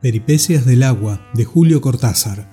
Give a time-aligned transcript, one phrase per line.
[0.00, 2.48] Peripecias del agua de Julio Cortázar.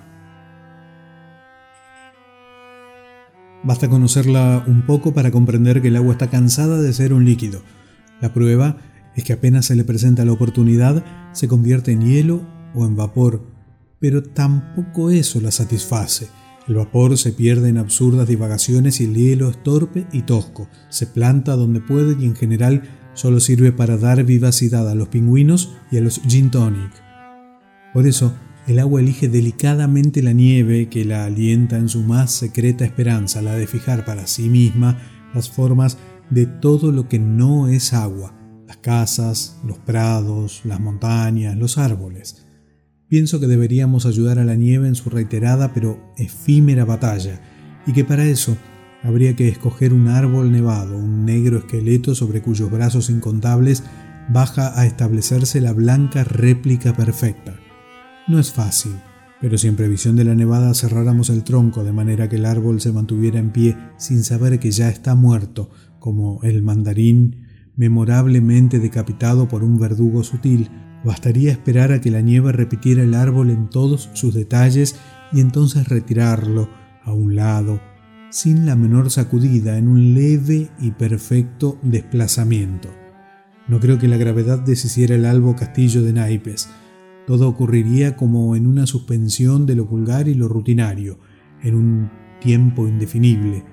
[3.64, 7.61] Basta conocerla un poco para comprender que el agua está cansada de ser un líquido.
[8.20, 8.77] La prueba
[9.16, 12.41] es que apenas se le presenta la oportunidad, se convierte en hielo
[12.73, 13.46] o en vapor,
[14.00, 16.30] pero tampoco eso la satisface.
[16.68, 21.05] El vapor se pierde en absurdas divagaciones y el hielo es torpe y tosco, se
[21.05, 25.98] planta donde puede y en general solo sirve para dar vivacidad a los pingüinos y
[25.98, 27.05] a los gin tonic.
[27.96, 28.34] Por eso,
[28.68, 33.55] el agua elige delicadamente la nieve que la alienta en su más secreta esperanza, la
[33.55, 34.97] de fijar para sí misma
[35.33, 35.97] las formas
[36.29, 38.37] de todo lo que no es agua,
[38.67, 42.45] las casas, los prados, las montañas, los árboles.
[43.07, 47.39] Pienso que deberíamos ayudar a la nieve en su reiterada pero efímera batalla,
[47.87, 48.57] y que para eso
[49.03, 53.84] habría que escoger un árbol nevado, un negro esqueleto sobre cuyos brazos incontables
[54.27, 57.55] baja a establecerse la blanca réplica perfecta.
[58.27, 58.93] No es fácil,
[59.39, 62.81] pero si en previsión de la nevada cerráramos el tronco de manera que el árbol
[62.81, 69.48] se mantuviera en pie sin saber que ya está muerto, como el mandarín memorablemente decapitado
[69.48, 70.72] por un verdugo sutil,
[71.03, 74.96] bastaría esperar a que la nieve repitiera el árbol en todos sus detalles
[75.31, 76.68] y entonces retirarlo
[77.03, 77.80] a un lado,
[78.31, 82.90] sin la menor sacudida, en un leve y perfecto desplazamiento.
[83.68, 86.70] No creo que la gravedad deshiciera el albo castillo de naipes,
[87.28, 91.20] todo ocurriría como en una suspensión de lo vulgar y lo rutinario,
[91.64, 93.64] en un tiempo indefinible.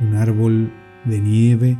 [0.00, 0.72] Un árbol
[1.04, 1.78] de nieve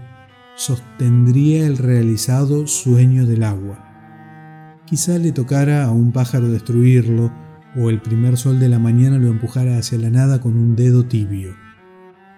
[0.56, 4.82] sostendría el realizado sueño del agua.
[4.86, 7.32] Quizá le tocara a un pájaro destruirlo,
[7.76, 11.04] o el primer sol de la mañana lo empujara hacia la nada con un dedo
[11.04, 11.54] tibio.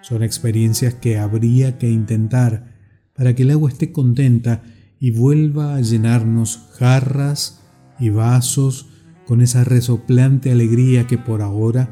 [0.01, 2.73] Son experiencias que habría que intentar
[3.15, 4.63] para que el agua esté contenta
[4.99, 7.62] y vuelva a llenarnos jarras
[8.03, 8.89] y vasos
[9.25, 11.89] con esa resoplante alegría que por ahora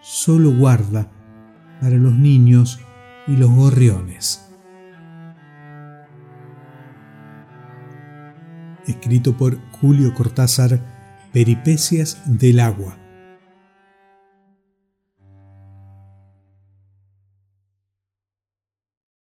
[0.00, 1.10] solo guarda
[1.80, 2.78] para los niños
[3.26, 4.48] y los gorriones.
[8.86, 10.80] Escrito por Julio Cortázar,
[11.32, 12.96] Peripecias del agua